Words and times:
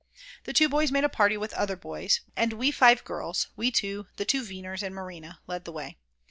The 0.45 0.53
two 0.53 0.67
boys 0.67 0.91
made 0.91 1.03
a 1.03 1.09
party 1.09 1.37
with 1.37 1.53
other 1.53 1.75
boys, 1.75 2.21
and 2.35 2.53
we 2.53 2.71
five 2.71 3.03
girls, 3.03 3.49
we 3.55 3.69
2, 3.69 4.07
the 4.15 4.25
2 4.25 4.43
Weiners, 4.43 4.81
and 4.81 4.95
Marina, 4.95 5.41
led 5.45 5.63
the 5.63 5.71
way. 5.71 5.99